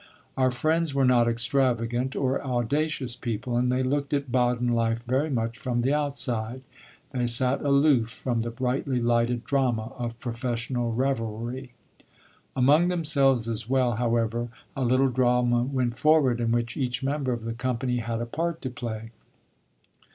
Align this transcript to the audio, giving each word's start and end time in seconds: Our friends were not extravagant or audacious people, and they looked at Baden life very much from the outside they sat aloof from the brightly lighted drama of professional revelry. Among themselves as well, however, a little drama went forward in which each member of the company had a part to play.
Our 0.35 0.49
friends 0.49 0.95
were 0.95 1.05
not 1.05 1.27
extravagant 1.27 2.15
or 2.15 2.43
audacious 2.43 3.15
people, 3.15 3.55
and 3.55 3.71
they 3.71 3.83
looked 3.83 4.15
at 4.15 4.31
Baden 4.31 4.69
life 4.69 5.03
very 5.05 5.29
much 5.29 5.59
from 5.59 5.83
the 5.83 5.93
outside 5.93 6.63
they 7.11 7.27
sat 7.27 7.61
aloof 7.61 8.09
from 8.09 8.41
the 8.41 8.49
brightly 8.49 8.99
lighted 8.99 9.43
drama 9.43 9.93
of 9.99 10.17
professional 10.17 10.91
revelry. 10.91 11.73
Among 12.55 12.87
themselves 12.87 13.47
as 13.47 13.69
well, 13.69 13.97
however, 13.97 14.49
a 14.75 14.83
little 14.83 15.09
drama 15.09 15.61
went 15.61 15.99
forward 15.99 16.41
in 16.41 16.51
which 16.51 16.75
each 16.77 17.03
member 17.03 17.31
of 17.31 17.43
the 17.45 17.53
company 17.53 17.97
had 17.97 18.21
a 18.21 18.25
part 18.25 18.59
to 18.63 18.71
play. 18.71 19.11